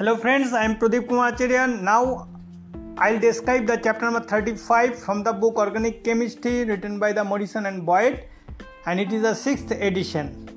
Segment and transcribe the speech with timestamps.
[0.00, 1.36] Hello friends, I am Pradeep Kumar.
[1.82, 2.26] Now
[2.96, 7.66] I'll describe the chapter number 35 from the book Organic Chemistry written by the Morrison
[7.66, 8.24] and Boyd
[8.86, 10.48] and it is the 6th edition.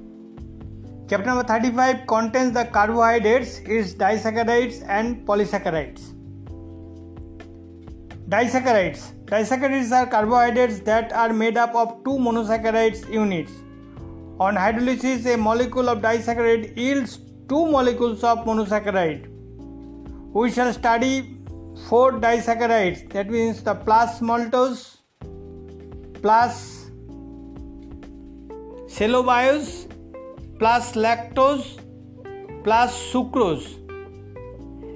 [1.10, 6.14] Chapter number 35 contains the carbohydrates, its disaccharides and polysaccharides.
[8.30, 9.12] Disaccharides.
[9.26, 13.52] Disaccharides are carbohydrates that are made up of two monosaccharides units.
[14.40, 17.20] On hydrolysis, a molecule of disaccharide yields
[17.50, 19.33] two molecules of monosaccharide
[20.34, 21.38] we shall study
[21.88, 23.12] four disaccharides?
[23.14, 24.98] That means the plus maltose
[26.22, 26.90] plus
[28.88, 29.88] cellobiose
[30.58, 31.78] plus lactose
[32.64, 33.80] plus sucrose.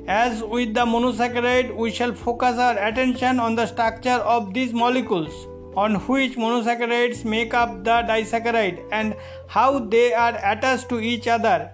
[0.07, 5.33] As with the monosaccharide we shall focus our attention on the structure of these molecules
[5.75, 9.15] on which monosaccharides make up the disaccharide and
[9.47, 11.71] how they are attached to each other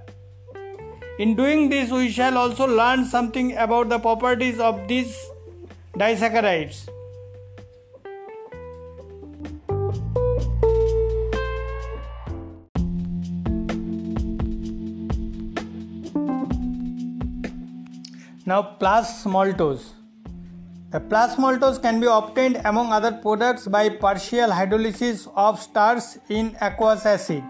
[1.20, 5.16] in doing this, we shall also learn something about the properties of these
[5.96, 6.90] disaccharides.
[18.46, 19.92] Now, plus maltose.
[20.92, 26.56] The plus maltose can be obtained among other products by partial hydrolysis of starch in
[26.62, 27.44] aqueous acid.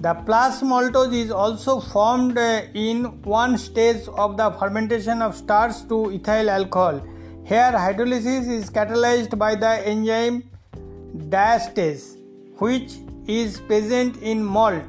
[0.00, 5.88] The plus maltose is also formed uh, in one stage of the fermentation of starch
[5.88, 7.02] to ethyl alcohol.
[7.44, 10.50] Here, hydrolysis is catalyzed by the enzyme
[11.30, 12.18] diastase,
[12.58, 14.84] which is present in malt.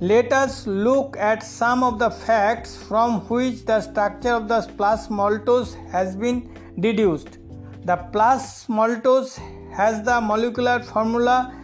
[0.00, 5.08] Let us look at some of the facts from which the structure of the plus
[5.08, 6.48] maltose has been
[6.80, 7.36] deduced.
[7.84, 9.38] The plus maltose
[9.74, 11.54] has the molecular formula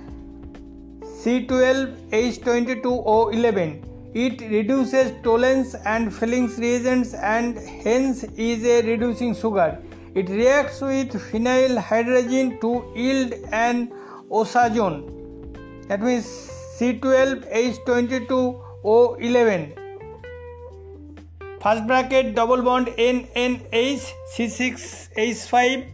[1.26, 3.82] C12H22O11.
[4.14, 9.82] It reduces tollens and Fehling reagents and hence is a reducing sugar.
[10.14, 13.90] It reacts with phenyl hydrazine to yield an
[14.30, 15.02] osazone.
[15.88, 16.26] That means
[16.78, 19.72] C12H22O11.
[21.60, 25.86] First bracket double bond NNH C6H5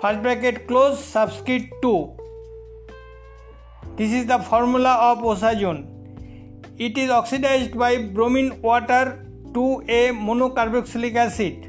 [0.00, 2.19] first bracket close subscript 2
[4.00, 5.80] this is the formula of osazone.
[6.78, 11.66] It is oxidized by bromine water to a monocarboxylic acid.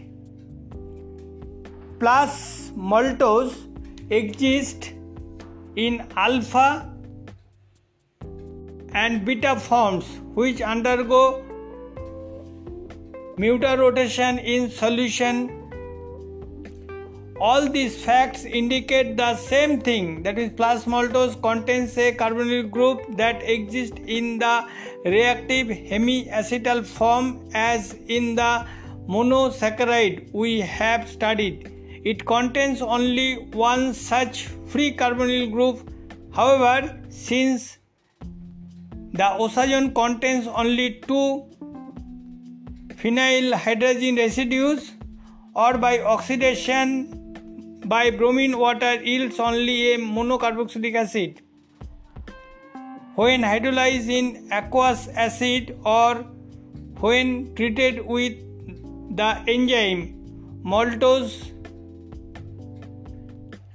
[1.98, 3.56] plus maltose
[4.10, 4.92] exist
[5.74, 6.88] in alpha
[8.92, 10.04] and beta forms
[10.36, 11.42] which undergo
[13.36, 15.60] rotation in solution.
[17.40, 23.00] All these facts indicate the same thing that is plus maltose contains a carbonyl group
[23.16, 24.64] that exists in the
[25.04, 28.66] reactive hemiacetal form as in the
[29.08, 31.70] monosaccharide we have studied.
[32.04, 35.90] It contains only one such free carbonyl group.
[36.32, 37.78] However, since
[39.12, 41.44] the osazone contains only two
[43.04, 44.84] phenyl hydrazine residues
[45.62, 46.92] or by oxidation
[47.94, 51.42] by bromine water yields only a monocarboxylic acid.
[53.16, 56.14] When hydrolyzed in aqueous acid or
[57.00, 58.40] when treated with
[59.22, 60.02] the enzyme
[60.64, 61.38] maltase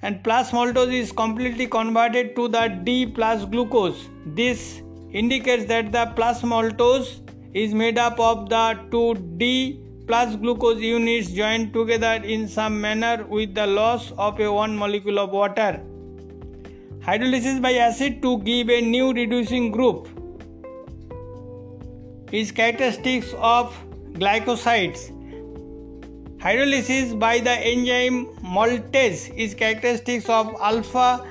[0.01, 4.07] and plus maltose is completely converted to the D plus glucose.
[4.25, 4.81] This
[5.11, 7.19] indicates that the plus maltose
[7.53, 13.25] is made up of the two D plus glucose units joined together in some manner
[13.27, 15.81] with the loss of a one molecule of water.
[16.99, 20.07] Hydrolysis by acid to give a new reducing group
[22.31, 23.75] is characteristics of
[24.13, 25.11] glycosides.
[26.39, 31.25] Hydrolysis by the enzyme maltase is characteristics of alpha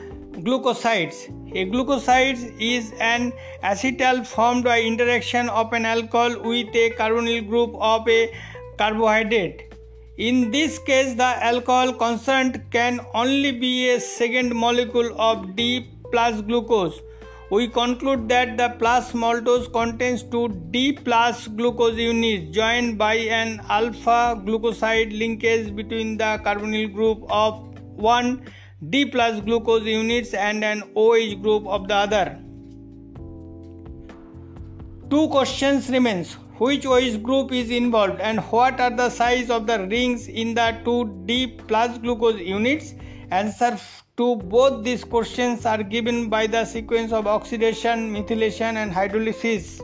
[0.44, 1.28] glucosides.
[1.54, 3.32] A glucoside is an
[3.62, 8.32] acetal formed by interaction of an alcohol with a carbonyl group of a
[8.78, 9.74] carbohydrate.
[10.16, 16.40] In this case, the alcohol concerned can only be a second molecule of D plus
[16.40, 17.00] glucose.
[17.50, 23.62] We conclude that the plus maltose contains two D plus glucose units joined by an
[23.68, 27.64] alpha glucoside linkage between the carbonyl group of
[27.96, 28.42] one
[28.86, 32.38] D plus glucose units and an OH group of the other.
[35.10, 36.36] Two questions remains.
[36.58, 40.76] which OH group is involved and what are the size of the rings in the
[40.84, 42.94] 2D plus glucose units?
[43.30, 43.78] Answer
[44.16, 49.80] to both these questions are given by the sequence of oxidation, methylation and hydrolysis.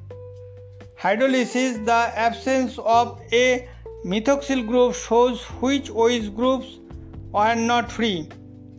[1.00, 3.68] hydrolysis, the absence of a
[4.04, 6.80] methoxyl group shows which OH groups
[7.34, 8.28] are not free.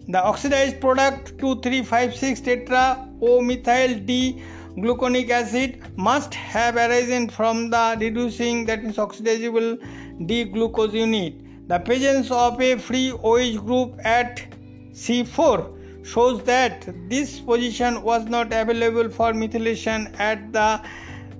[0.09, 4.43] The oxidized product 2356 tetra O methyl D
[4.77, 9.79] gluconic acid must have arisen from the reducing that is oxidizable
[10.27, 11.35] D glucose unit.
[11.69, 14.45] The presence of a free OH group at
[14.93, 20.81] C4 shows that this position was not available for methylation at the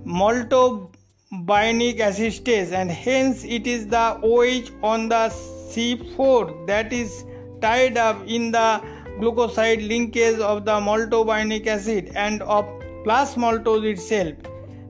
[0.09, 5.29] maltobionic acid stage and hence it is the OH on the
[5.71, 7.25] C4 that is
[7.61, 8.81] tied up in the
[9.21, 12.67] glucoside linkage of the maltobionic acid and of
[13.05, 14.35] plus maltose itself.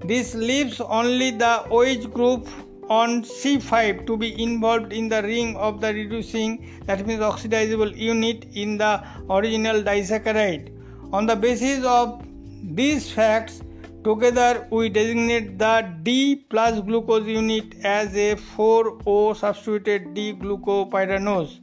[0.04, 2.48] This leaves only the OH group
[2.88, 8.46] on C5 to be involved in the ring of the reducing that means oxidizable unit
[8.54, 10.72] in the original disaccharide.
[11.12, 12.22] On the basis of
[12.62, 13.62] these facts,
[14.08, 21.60] Together, we designate the D plus glucose unit as a 4O substituted D glucopyranose.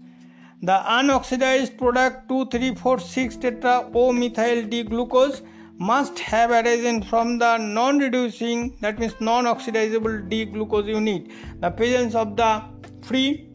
[0.61, 5.41] The unoxidized product 2346 tetra O methyl D glucose
[5.79, 11.31] must have arisen from the non reducing, that means non oxidizable D glucose unit.
[11.61, 12.63] The presence of the
[13.01, 13.49] free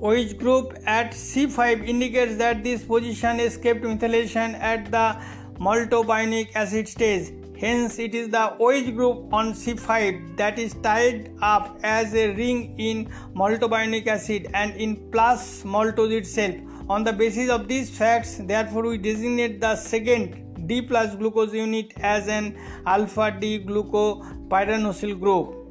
[0.00, 5.20] OH group at C5 indicates that this position escaped methylation at the
[5.58, 7.32] maltobionic acid stage.
[7.64, 12.78] Hence, it is the OH group on C5 that is tied up as a ring
[12.78, 16.56] in maltobionic acid and in plus maltose itself.
[16.90, 21.94] On the basis of these facts, therefore, we designate the second D plus glucose unit
[22.00, 25.64] as an alpha D glucopyranosyl group.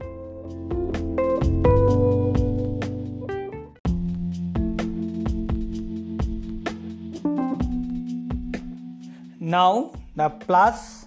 [9.39, 11.02] Now, the plus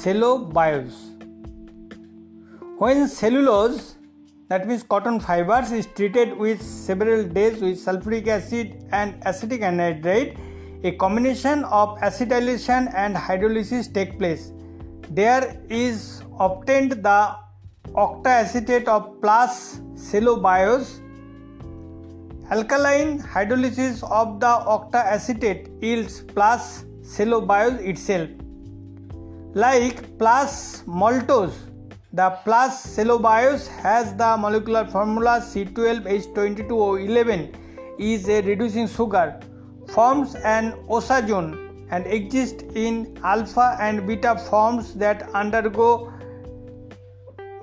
[0.00, 0.98] cellobiose.
[2.78, 3.96] When cellulose,
[4.48, 10.38] that means cotton fibers, is treated with several days with sulfuric acid and acetic anhydride,
[10.84, 14.52] a combination of acetylation and hydrolysis take place.
[15.10, 17.34] There is obtained the
[17.88, 21.00] octaacetate of plus cellobiose.
[22.50, 28.28] Alkaline hydrolysis of the octaacetate yields plus cellobiose itself.
[29.54, 31.54] Like plus maltose,
[32.12, 37.54] the plus cellobiose has the molecular formula C12H22O11
[37.98, 39.40] is a reducing sugar,
[39.94, 46.12] forms an osazone and exists in alpha and beta forms that undergo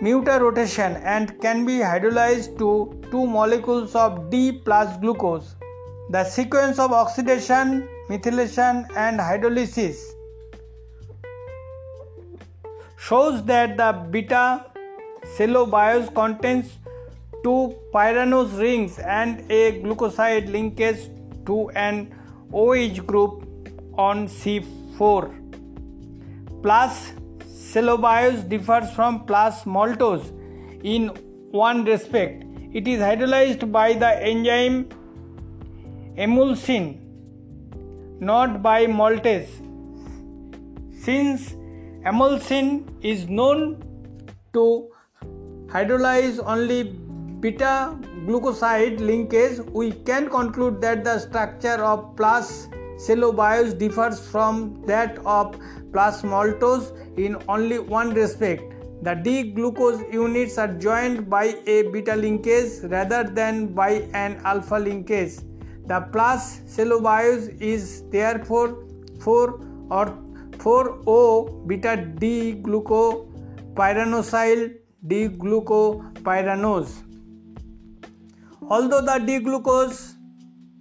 [0.02, 5.54] rotation and can be hydrolyzed to two molecules of D plus glucose.
[6.10, 10.15] The sequence of oxidation, methylation and hydrolysis
[13.08, 14.66] shows that the beta
[15.38, 16.78] cellobiose contains
[17.44, 21.10] two pyranose rings and a glucoside linkage
[21.46, 21.98] to an
[22.52, 23.34] OH group
[24.08, 25.42] on C4.
[26.66, 27.00] plus
[27.72, 30.30] cellobiose differs from plus maltose
[30.94, 31.10] in
[31.52, 32.44] one respect.
[32.80, 34.80] It is hydrolyzed by the enzyme
[36.26, 36.88] emulsin,
[38.32, 39.54] not by maltase.
[41.04, 41.54] Since
[42.06, 42.68] emulsin
[43.02, 43.62] is known
[44.54, 44.90] to
[45.68, 46.84] hydrolyze only
[47.40, 47.98] beta
[48.28, 55.58] glucoside linkage, we can conclude that the structure of plus cellobiose differs from that of
[55.92, 58.64] plus maltose in only one respect.
[59.02, 64.76] The D glucose units are joined by a beta linkage rather than by an alpha
[64.76, 65.38] linkage.
[65.88, 68.86] The plus cellobiose is therefore
[69.20, 69.60] 4
[69.90, 70.25] or
[70.66, 74.74] 4O beta D glucopyranosyl
[75.06, 77.04] D glucopyranose.
[78.68, 80.16] Although the D glucose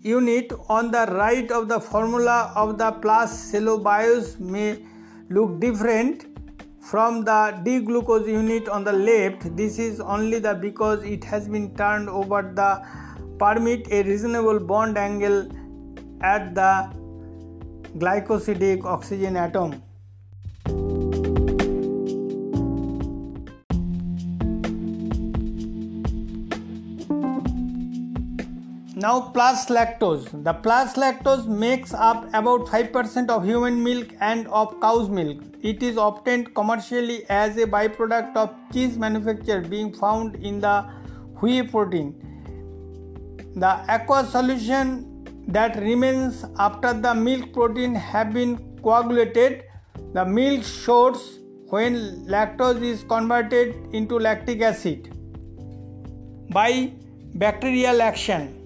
[0.00, 4.78] unit on the right of the formula of the plus cellobiose may
[5.30, 6.26] look different
[6.80, 11.74] from the D-glucose unit on the left this is only the because it has been
[11.74, 12.84] turned over the
[13.38, 15.48] permit a reasonable bond angle
[16.20, 16.92] at the
[17.98, 19.82] glycosidic oxygen atom
[29.04, 30.42] Now, plus lactose.
[30.44, 35.42] The plus lactose makes up about 5% of human milk and of cow's milk.
[35.60, 40.86] It is obtained commercially as a byproduct of cheese manufacture being found in the
[41.42, 42.14] whey protein.
[43.56, 45.13] The aqueous solution
[45.48, 49.64] that remains after the milk protein have been coagulated.
[50.12, 55.10] The milk shorts when lactose is converted into lactic acid
[56.50, 56.92] by
[57.34, 58.60] bacterial action.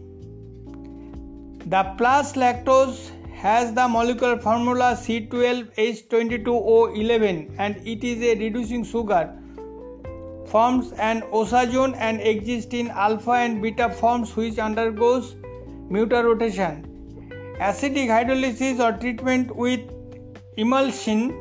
[1.67, 9.35] The plus lactose has the molecular formula C12H22O11 and it is a reducing sugar.
[10.47, 15.37] Forms an osazone and exists in alpha and beta forms which undergoes
[15.91, 16.85] mutarotation.
[17.59, 19.81] Acidic hydrolysis or treatment with
[20.57, 21.35] emulsin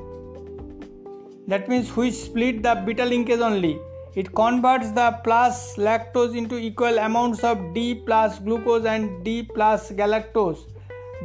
[1.48, 3.80] that means which split the beta linkage only
[4.22, 9.92] it converts the plus lactose into equal amounts of D plus glucose and D plus
[9.92, 10.58] galactose.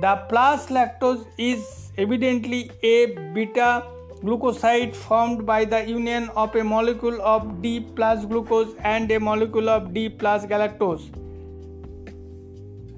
[0.02, 3.85] The plus lactose is evidently a beta
[4.21, 9.71] glucoside formed by the union of a molecule of D plus glucose and a molecule
[9.71, 11.09] of D plus galactose.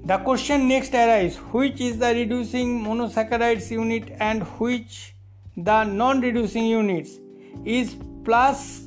[0.05, 5.15] The question next arises which is the reducing monosaccharides unit and which
[5.57, 7.17] the non reducing units?
[7.63, 8.81] Is plus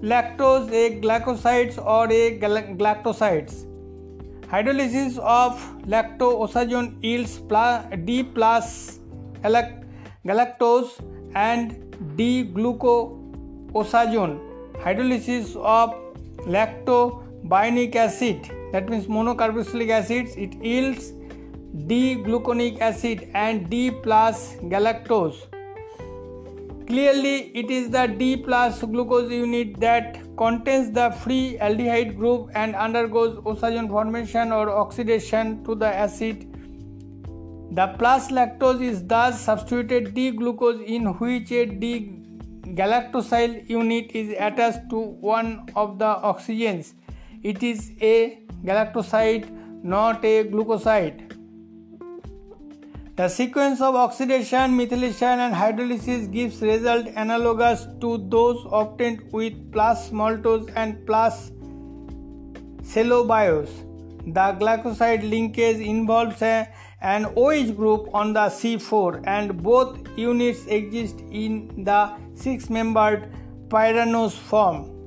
[0.00, 3.66] lactose a glycosides or a galactosides.
[4.42, 5.58] Hydrolysis of
[5.94, 7.40] lactosazone yields
[8.04, 9.00] D plus
[10.24, 11.00] galactose
[11.34, 14.38] and D glucosazone.
[14.84, 15.94] Hydrolysis of
[17.48, 21.12] lactobionic acid that means monocarboxylic acids it yields
[21.86, 25.46] D gluconic acid and D plus galactose
[26.88, 32.74] Clearly, it is the D plus glucose unit that contains the free aldehyde group and
[32.74, 36.46] undergoes osazone formation or oxidation to the acid.
[37.72, 42.22] The plus lactose is thus substituted D glucose in which a D
[42.68, 46.94] galactosyl unit is attached to one of the oxygens.
[47.50, 49.44] It is a galactoside,
[49.82, 51.20] not a glucoside.
[53.16, 60.10] The sequence of oxidation, methylation and hydrolysis gives result analogous to those obtained with plus
[60.10, 61.50] maltose and plus
[62.82, 63.72] cellobiose.
[64.34, 66.68] The glycoside linkage involves a,
[67.00, 73.32] an OH group on the C4 and both units exist in the six-membered
[73.70, 74.97] pyranose form.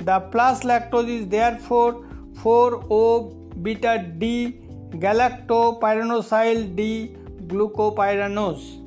[0.00, 2.04] The plus lactose is therefore
[2.42, 4.60] 4O beta D
[4.92, 7.16] galactopyranosyl D
[7.46, 8.78] glucopyranose.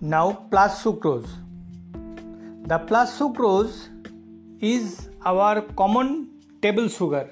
[0.00, 1.28] Now, plus sucrose.
[2.66, 3.88] The plus sucrose
[4.60, 6.28] is our common
[6.62, 7.30] table sugar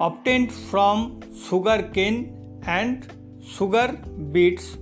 [0.00, 3.06] obtained from sugar cane and
[3.42, 3.98] sugar
[4.32, 4.78] beets.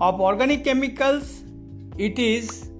[0.00, 1.44] Of organic chemicals,
[1.96, 2.70] it is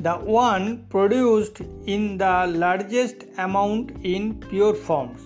[0.00, 5.22] the one produced in the largest amount in pure forms.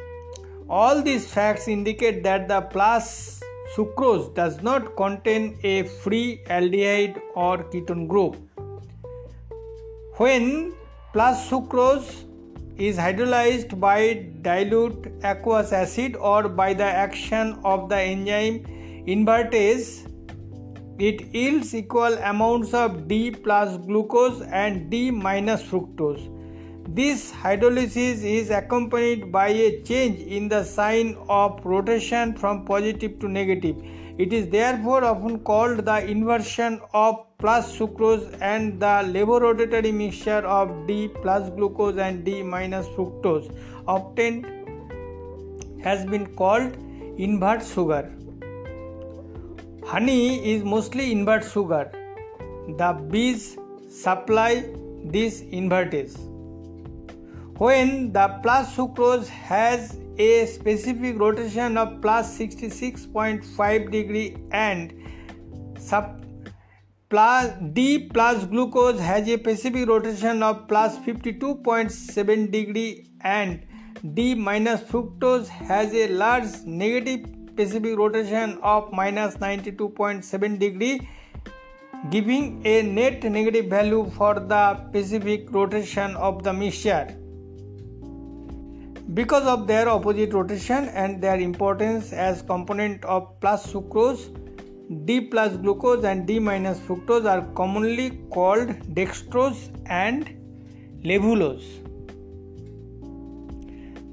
[0.70, 3.42] All these facts indicate that the plus
[3.76, 8.36] sucrose does not contain a free aldehyde or ketone group.
[10.18, 10.74] When
[11.12, 12.24] plus sucrose
[12.78, 18.60] is hydrolyzed by dilute aqueous acid or by the action of the enzyme
[19.06, 20.10] invertase,
[20.98, 26.32] it yields equal amounts of D plus glucose and D minus fructose.
[26.88, 33.28] This hydrolysis is accompanied by a change in the sign of rotation from positive to
[33.28, 33.76] negative.
[34.18, 40.88] It is therefore often called the inversion of plus sucrose and the levorotatory mixture of
[40.88, 43.54] D plus glucose and D minus fructose
[43.88, 44.46] obtained
[45.84, 46.78] has been called
[47.18, 48.10] invert sugar.
[49.86, 51.92] Honey is mostly invert sugar.
[52.78, 53.58] The bees
[53.90, 54.70] supply
[55.04, 56.18] this invertase.
[57.58, 64.94] When the plus sucrose has a specific rotation of plus 66.5 degree and
[65.78, 66.26] sub
[67.10, 73.66] plus D plus glucose has a specific rotation of plus 52.7 degree and
[74.14, 81.08] D minus fructose has a large negative specific rotation of minus 92.7 degree
[82.10, 87.18] giving a net negative value for the specific rotation of the mixture
[89.14, 94.30] because of their opposite rotation and their importance as component of plus sucrose
[95.06, 100.30] d plus glucose and d minus fructose are commonly called dextrose and
[101.04, 101.82] levulose.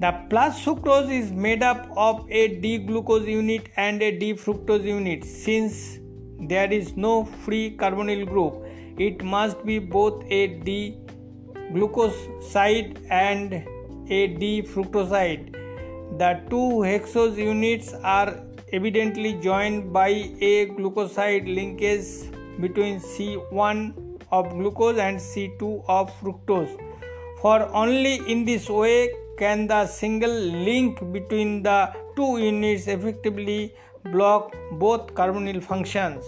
[0.00, 4.84] The plus sucrose is made up of a d glucose unit and a d fructose
[4.84, 5.24] unit.
[5.24, 5.98] Since
[6.48, 8.64] there is no free carbonyl group
[8.98, 10.98] it must be both a d
[11.72, 13.64] glucose side and
[14.08, 15.52] a D fructoside.
[16.18, 18.38] The two hexose units are
[18.72, 20.08] evidently joined by
[20.40, 23.94] a glucoside linkage between C1
[24.30, 26.76] of glucose and C2 of fructose.
[27.40, 34.54] For only in this way can the single link between the two units effectively block
[34.72, 36.24] both carbonyl functions.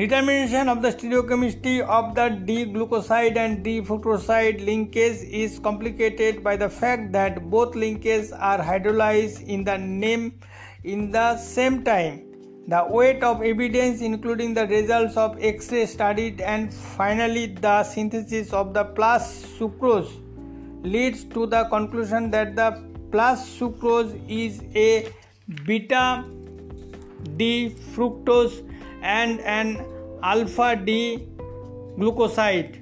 [0.00, 7.12] Determination of the stereochemistry of the D-glucoside and D-fructoside linkage is complicated by the fact
[7.12, 10.40] that both linkages are hydrolyzed in the name
[10.84, 12.24] in the same time.
[12.66, 18.72] The weight of evidence including the results of X-ray studied and finally the synthesis of
[18.72, 20.10] the plus sucrose
[20.82, 22.82] leads to the conclusion that the
[23.12, 25.12] plus sucrose is a
[25.66, 26.24] beta
[27.36, 28.66] D fructose
[29.02, 29.84] and an
[30.22, 31.26] alpha D
[31.98, 32.76] glucoside.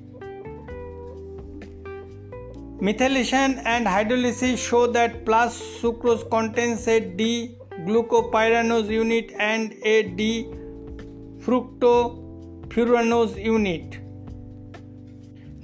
[2.80, 10.46] Methylation and hydrolysis show that plus sucrose contains a D glucopyranose unit and a D
[11.40, 13.98] fructofuranose unit.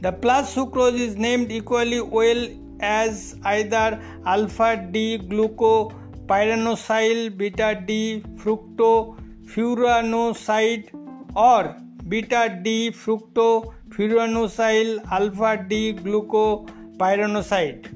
[0.00, 2.48] The plus sucrose is named equally well
[2.80, 9.16] as either alpha D glucopyranosyl, beta D fructo
[9.52, 10.90] furanoside
[11.34, 11.76] or
[12.08, 17.90] beta D fructofuranosyl alpha D glucopyranoside.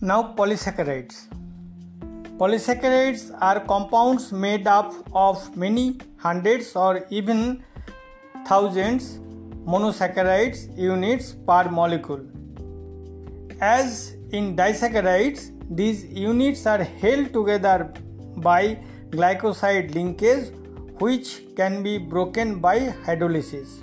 [0.00, 1.26] Now polysaccharides.
[2.38, 7.62] Polysaccharides are compounds made up of many hundreds or even
[8.46, 9.18] thousands
[9.72, 12.20] monosaccharides units per molecule.
[13.60, 17.92] As in disaccharides, these units are held together
[18.36, 18.78] by
[19.10, 20.52] glycoside linkage
[21.00, 23.74] which can be broken by hydrolysis.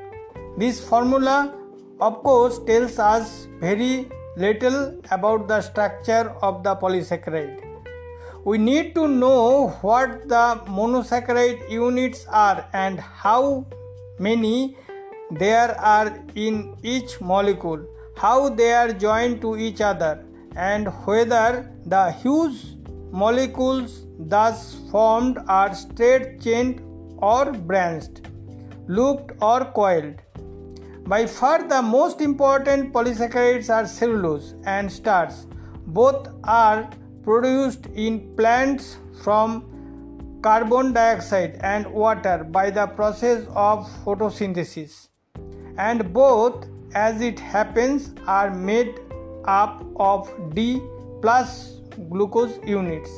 [0.56, 1.52] This formula,
[2.00, 7.64] of course, tells us very little about the structure of the polysaccharide.
[8.50, 10.44] we need to know what the
[10.76, 13.66] monosaccharide units are and how
[14.20, 14.78] many
[15.32, 17.82] there are in each molecule,
[18.18, 20.26] how they are joined to each other,
[20.56, 22.58] and whether the huge
[23.12, 26.82] molecules thus formed are straight chained
[27.18, 28.28] or branched,
[28.88, 30.16] looped or coiled.
[31.06, 35.32] By far, the most important polysaccharides are cellulose and starch.
[35.86, 36.90] Both are
[37.24, 45.08] produced in plants from carbon dioxide and water by the process of photosynthesis.
[45.78, 49.00] And both, as it happens, are made
[49.46, 50.82] up of D
[51.22, 51.52] plus
[52.10, 53.12] glucose units.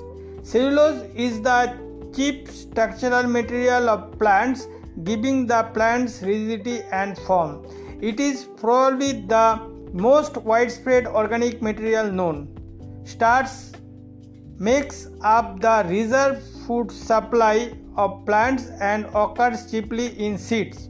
[0.44, 1.78] Cellulose is the
[2.16, 4.68] chief structural material of plants,
[5.04, 7.66] giving the plants rigidity and form.
[8.02, 9.46] It is probably the
[9.94, 12.48] most widespread organic material known.
[13.06, 13.50] Starch
[14.58, 20.89] makes up the reserve food supply of plants and occurs chiefly in seeds.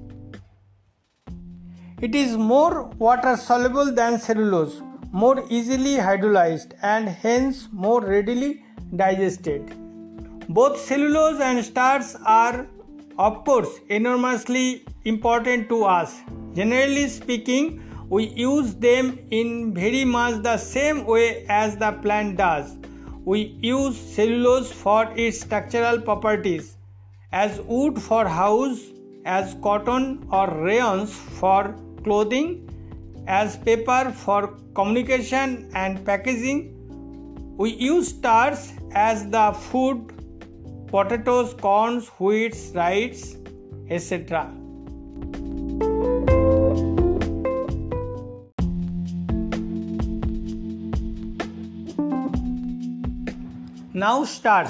[2.01, 4.81] It is more water soluble than cellulose,
[5.12, 8.63] more easily hydrolyzed, and hence more readily
[8.95, 9.73] digested.
[10.47, 12.67] Both cellulose and starch are,
[13.17, 16.21] of course, enormously important to us.
[16.53, 22.77] Generally speaking, we use them in very much the same way as the plant does.
[23.25, 26.77] We use cellulose for its structural properties,
[27.33, 28.79] as wood for house,
[29.25, 31.75] as cotton or rayons for
[32.10, 32.52] clothing,
[33.28, 36.62] as paper for communication and packaging,
[37.56, 38.58] we use starch
[38.93, 40.15] as the food
[40.88, 43.38] potatoes, corns, wheats, rice,
[43.89, 44.52] etc.
[53.93, 54.69] Now starch.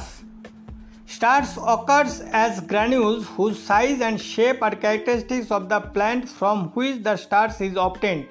[1.20, 7.04] Starch occurs as granules whose size and shape are characteristics of the plant from which
[7.04, 8.26] the starch is obtained.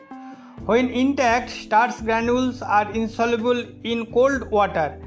[0.65, 4.99] When intact, starch granules are insoluble in cold water.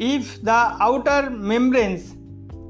[0.00, 2.16] If the outer membranes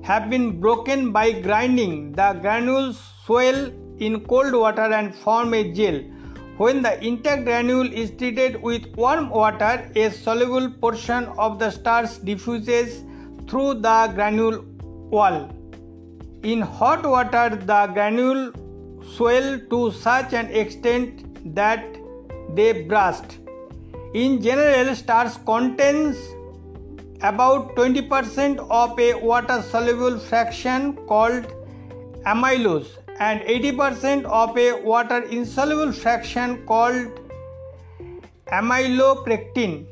[0.02, 6.02] have been broken by grinding, the granules swell in cold water and form a gel.
[6.58, 12.22] When the intact granule is treated with warm water, a soluble portion of the starch
[12.24, 13.04] diffuses
[13.50, 14.64] through the granule
[15.10, 15.38] wall.
[16.42, 18.52] In hot water, the granule
[19.16, 21.84] swell to such an extent that
[22.54, 23.38] they burst.
[24.14, 26.16] In general, starch contains
[27.22, 31.44] about 20% of a water soluble fraction called
[32.24, 37.20] amylose and 80% of a water insoluble fraction called
[38.46, 39.86] amylopectin.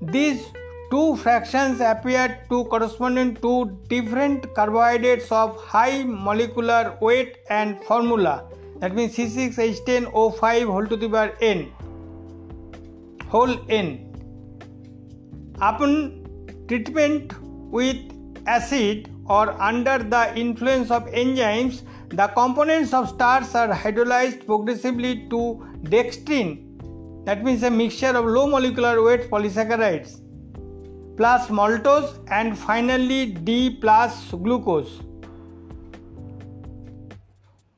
[0.00, 0.46] These
[0.90, 8.44] two fractions appear to correspond to different carbohydrates of high molecular weight and formula.
[8.78, 11.72] That means C6H10O5 whole to the power n.
[13.28, 14.06] Whole n.
[15.60, 16.26] Upon
[16.66, 17.34] treatment
[17.70, 17.98] with
[18.46, 25.64] acid or under the influence of enzymes, the components of starch are hydrolyzed progressively to
[25.84, 26.70] dextrin,
[27.24, 30.20] that means a mixture of low molecular weight polysaccharides,
[31.20, 34.92] plus maltose, and finally D plus glucose.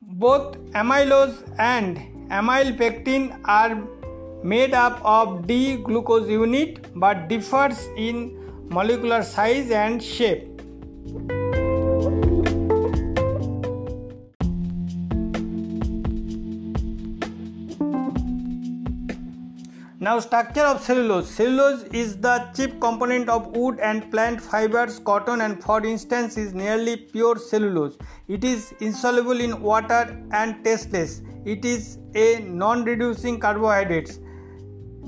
[0.01, 1.97] Both amylose and
[2.29, 3.75] amylopectin are
[4.45, 8.17] made up of D glucose unit but differs in
[8.69, 10.52] molecular size and shape.
[20.03, 21.29] Now structure of cellulose.
[21.29, 26.53] Cellulose is the chief component of wood and plant fibers, cotton and for instance is
[26.53, 27.97] nearly pure cellulose.
[28.27, 31.21] It is insoluble in water and tasteless.
[31.45, 34.19] It is a non-reducing carbohydrates.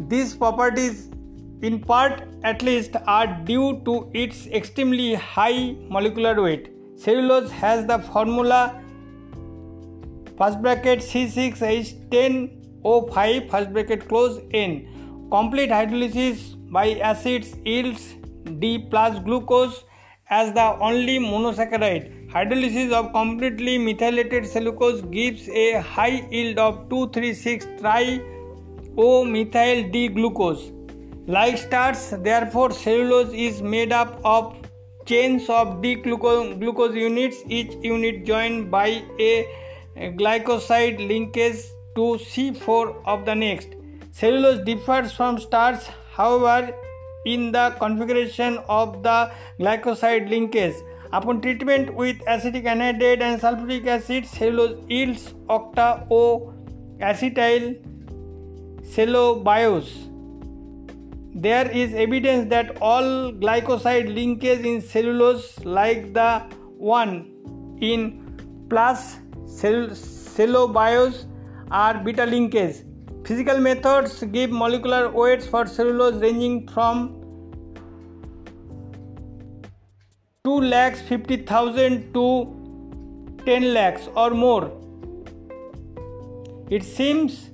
[0.07, 1.09] These properties,
[1.61, 6.71] in part at least, are due to its extremely high molecular weight.
[6.95, 8.81] Cellulose has the formula
[10.37, 11.03] first bracket
[12.85, 15.27] C6H10O5 first bracket close N.
[15.31, 18.15] Complete hydrolysis by acids yields
[18.59, 19.83] D plus glucose
[20.29, 22.29] as the only monosaccharide.
[22.29, 28.21] Hydrolysis of completely methylated cellulose gives a high yield of 236 tri
[28.97, 30.71] O-methyl D-glucose.
[31.27, 34.55] Like starch, therefore, cellulose is made up of
[35.05, 39.45] chains of D-glucose units, each unit joined by a
[39.97, 41.57] glycoside linkage
[41.95, 43.69] to C4 of the next.
[44.11, 46.73] Cellulose differs from starch, however,
[47.25, 50.75] in the configuration of the glycoside linkage.
[51.11, 56.53] Upon treatment with acetic anhydride and sulfuric acid, cellulose yields octa O
[56.99, 57.77] acetyl
[58.81, 60.11] cellobiose.
[61.33, 66.43] There is evidence that all glycoside linkage in cellulose, like the
[66.77, 67.31] one
[67.81, 71.25] in plus cellobiose,
[71.71, 72.83] are beta linkage.
[73.25, 77.21] Physical methods give molecular weights for cellulose ranging from
[80.43, 84.71] 2 lakhs 50,000 to 10 lakhs or more.
[86.69, 87.49] It seems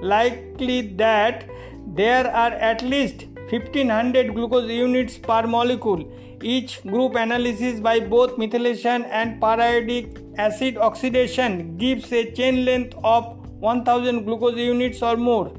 [0.00, 1.48] likely that
[1.94, 6.04] there are at least 1500 glucose units per molecule.
[6.42, 13.38] Each group analysis by both methylation and periodic acid oxidation gives a chain length of
[13.60, 15.52] 1000 glucose units or more.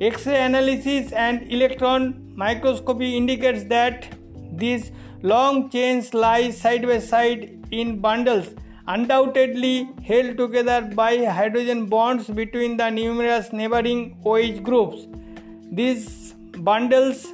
[0.00, 4.16] X-ray analysis and electron microscopy indicates that
[4.52, 8.46] these long chains lie side by side in bundles
[8.86, 15.06] undoubtedly held together by hydrogen bonds between the numerous neighboring OH groups.
[15.72, 17.26] These bundles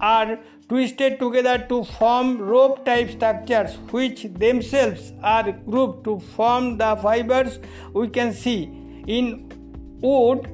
[0.00, 0.38] are
[0.72, 7.58] twisted together to form rope type structures which themselves are grouped to form the fibers
[7.92, 8.60] we can see
[9.16, 9.26] in
[10.04, 10.46] wood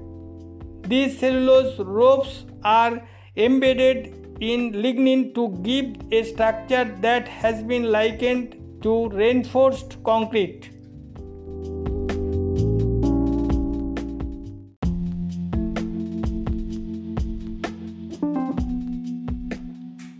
[0.92, 3.00] these cellulose ropes are
[3.36, 4.08] embedded
[4.40, 5.86] in lignin to give
[6.20, 10.70] a structure that has been likened to reinforced concrete.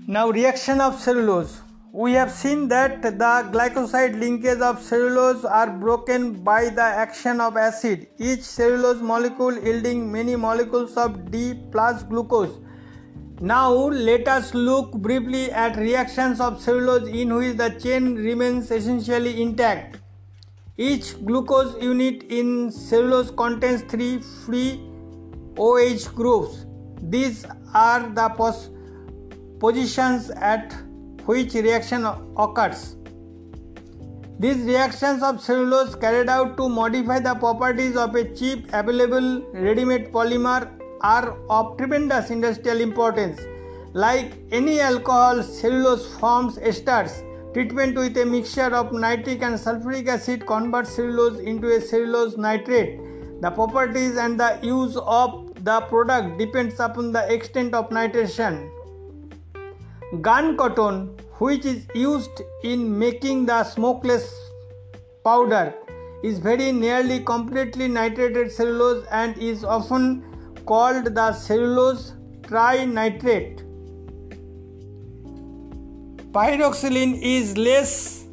[0.09, 1.61] Now, reaction of cellulose.
[1.92, 7.57] We have seen that the glycoside linkage of cellulose are broken by the action of
[7.57, 12.59] acid, each cellulose molecule yielding many molecules of D plus glucose
[13.40, 19.40] now let us look briefly at reactions of cellulose in which the chain remains essentially
[19.40, 19.99] intact.
[20.77, 24.81] Each glucose unit in cellulose contains three free
[25.57, 26.66] OH groups.
[27.01, 28.71] These are the pos-
[29.61, 30.73] positions at
[31.25, 32.97] which reaction occurs.
[34.38, 40.12] These reactions of cellulose carried out to modify the properties of a cheap available ready-made
[40.12, 43.40] polymer are of tremendous industrial importance.
[43.94, 47.25] Like any alcohol, cellulose forms esters.
[47.53, 53.01] Treatment with a mixture of nitric and sulfuric acid converts cellulose into a cellulose nitrate.
[53.40, 58.71] The properties and the use of the product depends upon the extent of nitration.
[60.23, 64.35] Gun cotton, which is used in making the smokeless
[65.23, 65.75] powder,
[66.23, 70.25] is very nearly completely nitrated cellulose and is often
[70.64, 73.62] called the cellulose trinitrate.
[76.33, 78.25] Pyroxylin is less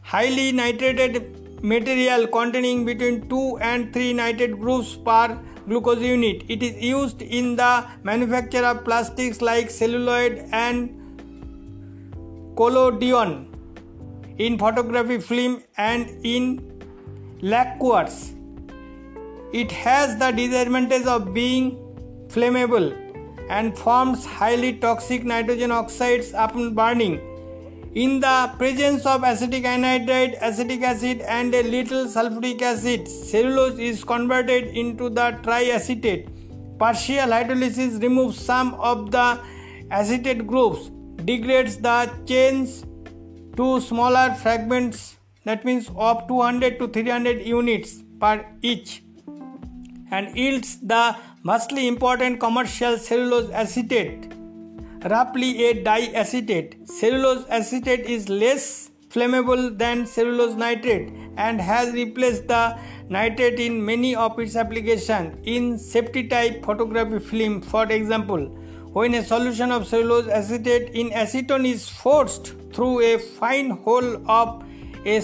[0.00, 6.44] highly nitrated material containing between 2 and 3 nitrate groups per glucose unit.
[6.48, 10.94] It is used in the manufacture of plastics like celluloid and
[12.56, 13.46] collodion,
[14.38, 16.80] in photography film, and in
[17.40, 18.32] lacquers.
[19.52, 21.76] It has the disadvantage of being
[22.28, 22.92] flammable
[23.48, 27.20] and forms highly toxic nitrogen oxides upon burning.
[27.94, 34.04] In the presence of acetic anhydride, acetic acid, and a little sulfuric acid, cellulose is
[34.04, 36.28] converted into the triacetate.
[36.78, 39.40] Partial hydrolysis removes some of the
[39.90, 40.90] acetate groups,
[41.24, 42.84] degrades the chains
[43.56, 49.02] to smaller fragments, that means of 200 to 300 units per each
[50.10, 54.32] and yields the mostly important commercial cellulose acetate,
[55.04, 56.88] roughly a diacetate.
[56.88, 64.14] Cellulose acetate is less flammable than cellulose nitrate and has replaced the nitrate in many
[64.14, 68.44] of its applications in safety type photography film for example
[68.92, 74.62] when a solution of cellulose acetate in acetone is forced through a fine hole of
[75.06, 75.22] a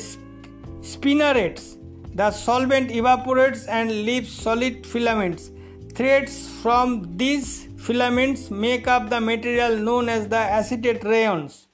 [0.80, 1.76] spinnerets
[2.14, 5.50] the solvent evaporates and leaves solid filaments.
[5.94, 11.66] Threads from these filaments make up the material known as the acetate rayons.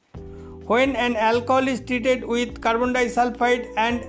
[0.66, 4.04] When an alcohol is treated with carbon disulfide and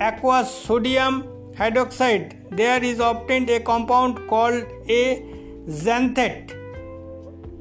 [0.00, 1.22] aqueous sodium
[1.58, 5.22] hydroxide, there is obtained a compound called a
[5.68, 6.56] xanthate.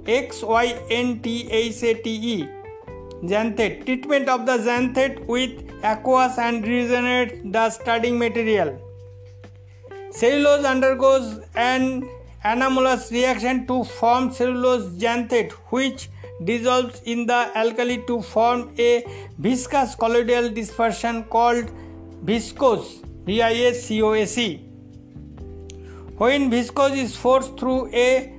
[0.07, 2.47] X Y N T H A T E.
[3.33, 3.85] Xanthate.
[3.85, 5.51] Treatment of the xanthate with
[5.83, 8.77] aqueous and regenerate the starting material.
[10.11, 12.09] Cellulose undergoes an
[12.43, 16.09] anomalous reaction to form cellulose xanthate which
[16.43, 19.05] dissolves in the alkali to form a
[19.37, 21.71] viscous colloidal dispersion called
[22.25, 24.57] viscose V-I-S-C-O-S-E.
[26.17, 28.37] When viscose is forced through a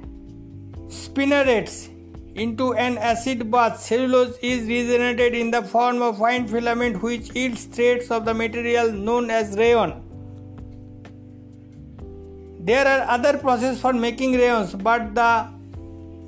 [0.89, 1.89] spinnerets
[2.35, 7.65] into an acid bath, cellulose is regenerated in the form of fine filament which yields
[7.65, 10.04] threads of the material known as rayon.
[12.67, 15.49] There are other processes for making rayons, but the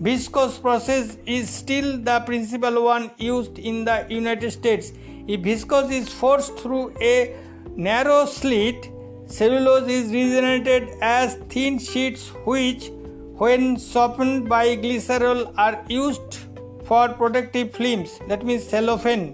[0.03, 4.93] viscose process is still the principal one used in the United States.
[5.27, 7.35] If viscose is forced through a
[7.75, 8.91] narrow slit,
[9.27, 12.91] cellulose is regenerated as thin sheets which
[13.39, 16.39] when softened by glycerol are used
[16.85, 19.27] for protective films that means cellophane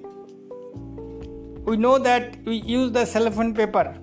[1.67, 3.95] we know that we use the cellophane paper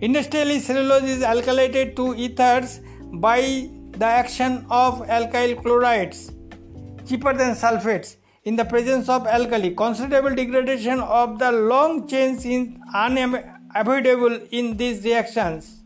[0.00, 2.80] industrially cellulose is alkylated to ethers
[3.20, 3.40] by
[3.92, 6.32] the action of alkyl chlorides
[7.06, 12.68] cheaper than sulfates in the presence of alkali considerable degradation of the long chains is
[12.94, 15.78] unavoidable in these reactions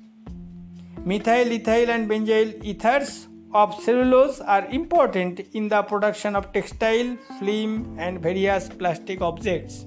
[1.05, 7.97] Methyl, ethyl, and benzyl ethers of cellulose are important in the production of textile, film,
[7.99, 9.85] and various plastic objects.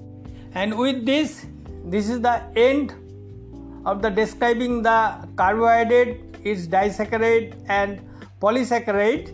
[0.52, 1.46] And with this,
[1.86, 2.94] this is the end
[3.86, 4.98] of the describing the
[5.36, 8.00] carbohydrate, its disaccharide and
[8.42, 9.32] polysaccharide.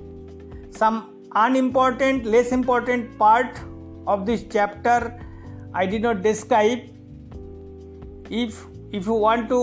[0.75, 3.61] Some unimportant, less important part
[4.07, 5.19] of this chapter
[5.75, 6.81] I did not describe.
[8.31, 9.61] If if you want to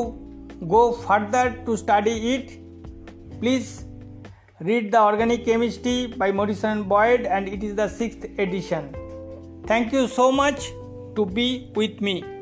[0.68, 2.60] go further to study it,
[3.40, 3.86] please
[4.60, 8.90] read the Organic Chemistry by Morrison Boyd and it is the sixth edition.
[9.68, 10.72] Thank you so much
[11.16, 12.39] to be with me.